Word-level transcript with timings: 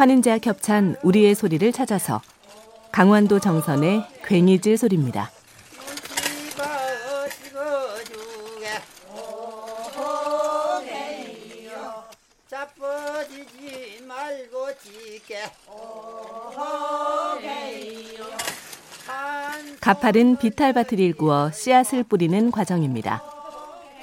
환인제와 0.00 0.38
겹찬 0.38 0.96
우리의 1.02 1.34
소리를 1.34 1.70
찾아서 1.72 2.22
강원도 2.90 3.38
정선의 3.38 4.02
괭이질 4.22 4.78
소리입니다. 4.78 5.30
가파른 19.80 20.38
비탈밭을 20.38 20.98
일구어 20.98 21.50
씨앗을 21.50 22.04
뿌리는 22.04 22.50
과정입니다. 22.50 23.22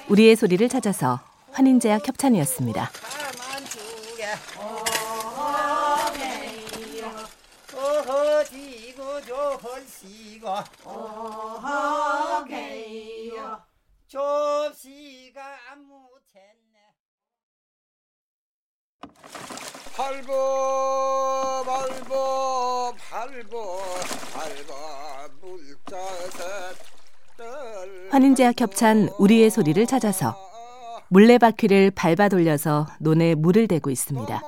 우리의 0.09 0.35
소리를 0.35 0.69
찾아서 0.69 1.19
환인제약 1.53 2.07
협찬이었습니다. 2.07 2.91
발버 19.95 21.63
발버 21.65 22.93
발버 22.97 23.79
발버 24.33 24.73
물자셋 25.41 26.77
환인제와 28.11 28.51
겹찬 28.51 29.09
우리의 29.17 29.49
소리를 29.49 29.83
찾아서 29.87 30.35
물레바퀴를 31.09 31.91
밟아 31.91 32.29
돌려서 32.29 32.85
논에 32.99 33.33
물을 33.33 33.67
대고 33.67 33.89
있습니다. 33.89 34.41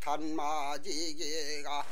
단 0.00 0.34
마지기가 0.36 1.84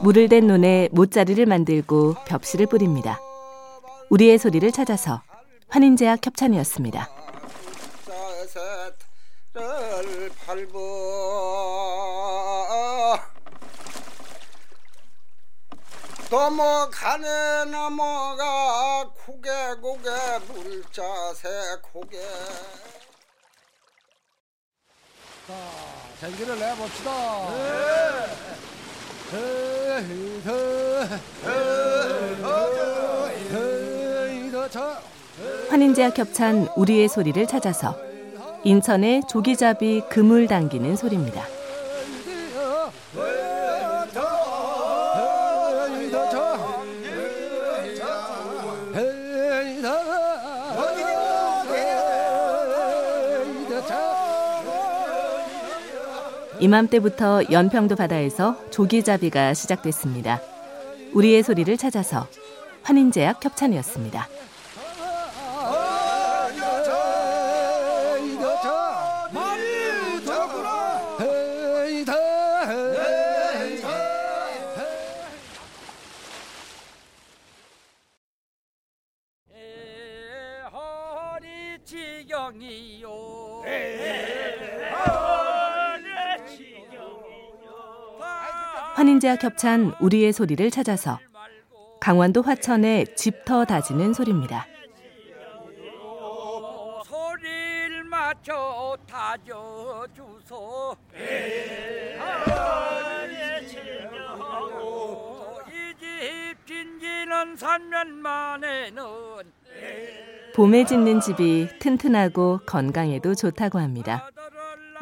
물을 0.00 0.28
댄 0.28 0.46
논에 0.46 0.88
모짜리를 0.92 1.44
만들고 1.44 2.14
벽실을 2.26 2.66
뿌립니다. 2.66 3.20
우리의 4.10 4.38
소리를 4.38 4.70
찾아서 4.70 5.22
환인제약 5.68 6.24
협찬이었습니다. 6.24 7.08
넘어가네 16.30 17.64
넘어가 17.70 19.10
고개 19.24 19.50
고개 19.80 20.10
물자새 20.46 21.48
고개 21.90 22.20
자 25.46 25.54
전기를 26.20 26.58
내봅시다 26.58 27.10
네. 27.50 28.48
환인제와 35.70 36.10
겹찬 36.10 36.68
우리의 36.76 37.08
소리를 37.08 37.46
찾아서 37.46 37.96
인천의 38.64 39.22
조기잡이 39.28 40.02
그물 40.10 40.46
당기는 40.46 40.96
소리입니다. 40.96 41.57
이맘때부터 56.60 57.50
연평도 57.50 57.96
바다에서 57.96 58.56
조기잡이가 58.70 59.54
시작됐습니다. 59.54 60.40
우리의 61.12 61.42
소리를 61.42 61.76
찾아서 61.76 62.26
환인제약 62.82 63.44
협찬이었습니다. 63.44 64.28
환인제와 88.98 89.36
겹찬 89.36 89.94
우리의 90.00 90.32
소리를 90.32 90.68
찾아서 90.72 91.20
강원도 92.00 92.42
화천의 92.42 93.14
집터 93.14 93.64
다지는 93.64 94.12
소리입니다. 94.12 94.66
소리를 97.04 98.02
맞춰 98.02 98.96
다져 99.08 100.04
주소 100.16 100.96
이집 105.68 106.66
진지는 106.66 107.54
3년 107.54 108.08
만에는 108.08 109.02
봄에 110.56 110.84
짓는 110.84 111.20
집이 111.20 111.68
튼튼하고 111.78 112.62
건강에도 112.66 113.36
좋다고 113.36 113.78
합니다. 113.78 114.28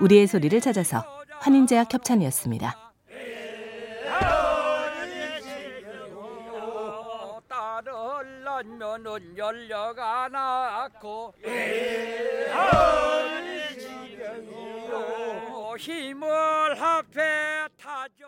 우리의 0.01 0.27
소리를 0.27 0.61
찾아서 0.61 1.03
환인제약 1.41 1.95
협찬이었습니다. 1.95 2.86
면은 8.97 9.37
열려가 9.37 10.29
낳고 10.29 11.35
힘을 15.79 16.81
합해 16.81 17.69
타죠. 17.77 18.27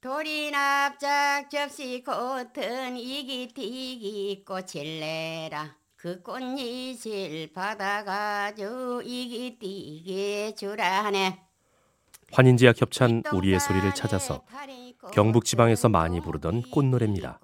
돌이 0.00 0.50
납작 0.50 1.48
접시 1.48 2.02
꽃은 2.04 2.96
이기티기 2.96 4.44
꽃을 4.44 5.00
내라. 5.00 5.76
그 5.94 6.20
꽃잎을 6.20 7.52
받아가지고 7.54 9.02
이기티게 9.02 10.56
주라 10.56 11.04
하네. 11.04 11.40
환인제약 12.32 12.80
협찬 12.80 13.22
우리의 13.32 13.60
소리를 13.60 13.94
찾아서 13.94 14.44
경북 15.12 15.44
지방에서 15.44 15.88
많이 15.88 16.20
부르던 16.20 16.62
꽃노래입니다. 16.72 17.38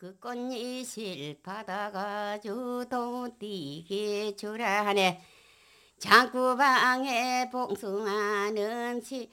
그 0.00 0.18
꽃잎을 0.18 1.42
받아가지고 1.42 2.86
동띠게 2.86 4.34
주라 4.34 4.86
하네 4.86 5.20
장구방에 5.98 7.50
봉숭아는 7.50 9.02
시, 9.02 9.28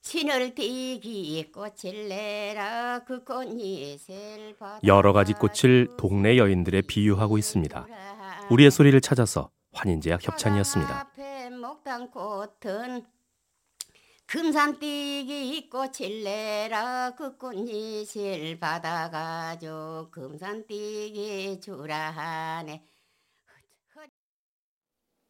신을 0.00 0.54
띠기 0.54 1.52
꽃을 1.52 2.08
내라 2.08 3.00
그 3.00 3.24
꽃잎을 3.24 4.56
여러 4.84 5.12
가지 5.12 5.34
꽃을 5.34 5.98
동네 5.98 6.38
여인들에 6.38 6.80
비유하고 6.80 7.36
있습니다. 7.36 7.86
우리의 8.50 8.70
소리를 8.70 8.98
찾아서 9.02 9.50
환인제약 9.74 10.26
협찬이었습니다. 10.26 11.10
목당 11.60 12.10
꽃은 12.10 13.04
금산띠기 14.36 15.70
꽃을 15.70 16.22
내라 16.22 17.14
그 17.16 17.38
꽃잎을 17.38 18.58
받아가지고 18.60 20.10
금산띠기 20.10 21.58
주라 21.62 22.10
하네 22.10 22.84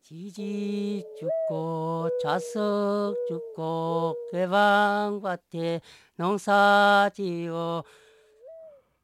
지지 0.02 1.04
죽고 1.20 2.10
자석 2.20 3.14
죽고 3.28 4.16
개방밭에 4.32 5.80
농사 6.16 7.08
지어 7.14 7.84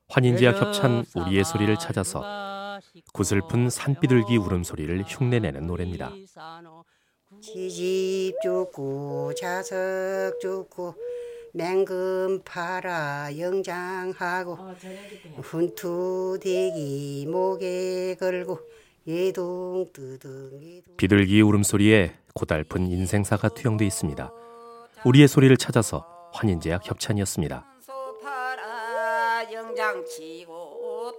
환인제와 0.08 0.52
협찬 0.52 1.04
우리의 1.14 1.44
소리를 1.44 1.78
찾아서 1.78 2.80
구슬픈 3.12 3.70
산비둘기 3.70 4.36
울음소리를 4.36 5.04
흉내내는 5.06 5.68
노래입니다. 5.68 6.10
시집 7.40 8.34
죽고 8.42 9.32
자석 9.34 10.40
죽고 10.40 10.94
맹금 11.54 12.42
팔아 12.44 13.36
영장하고 13.38 14.52
어, 14.52 14.74
훈투대기 15.40 17.26
목에 17.28 18.16
걸고 18.18 18.58
예동 19.06 19.86
뜨등 19.92 20.82
비둘기 20.96 21.40
울음소리에 21.42 22.14
고달픈 22.34 22.86
인생사가 22.86 23.48
투영돼 23.50 23.84
있습니다. 23.84 24.32
우리의 25.04 25.28
소리를 25.28 25.54
찾아서 25.56 26.06
환인제약 26.32 26.88
협찬이었습니다. 26.88 27.66
소파라 27.80 29.52
영장치고 29.52 30.61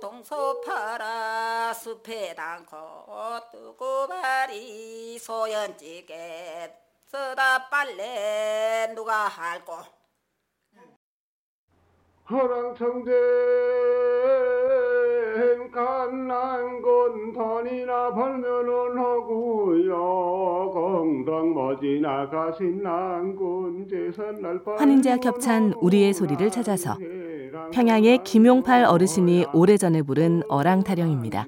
동소파라 0.04 1.72
숲에 1.74 2.36
담고 2.36 2.76
뜨고발이 3.54 5.18
소연찌개 5.18 6.70
쓰다 7.06 7.70
빨래 7.70 8.92
누가 8.94 9.30
할꼬? 9.30 9.78
허랑청된 12.30 13.14
갓난군 15.72 17.32
돈이나 17.32 18.14
벌면은 18.14 18.98
하고요 18.98 20.70
공덕 20.74 21.48
머지나 21.48 22.30
가신 22.30 22.84
난군 22.84 23.88
제선날 23.88 24.62
환인제약 24.66 25.24
협찬 25.24 25.74
우리의 25.78 26.14
소리를 26.14 26.52
찾아서 26.52 26.98
평양의 27.72 28.24
김용팔 28.24 28.86
어르신이 28.86 29.46
오래전에 29.54 30.02
부른 30.02 30.44
어랑타령입니다. 30.50 31.46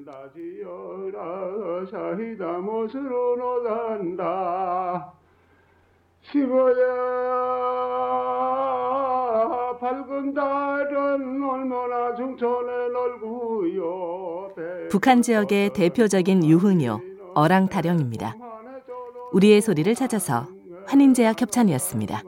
북한 14.90 15.22
지역의 15.22 15.72
대표적인 15.72 16.44
유흥요 16.44 17.00
어랑타령입니다. 17.34 18.36
우리의 19.32 19.60
소리를 19.60 19.94
찾아서 19.94 20.46
환인제약 20.86 21.40
협찬이었습니다. 21.40 22.22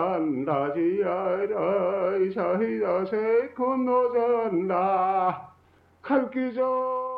어란다지야라 0.00 1.52
샤히다 2.32 3.04
세컨 3.04 3.84
노잔다 3.84 5.52
칼기죠 6.02 7.09